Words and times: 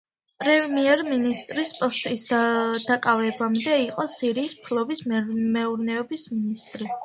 პრემიერ-მინისტრის 0.43 1.73
პოსტის 1.81 2.23
დაკავებამდე 2.89 3.77
იყო 3.85 4.09
სირიის 4.17 4.59
სოფლის 4.73 5.07
მეურნეობის 5.15 6.29
მინისტრი. 6.37 6.95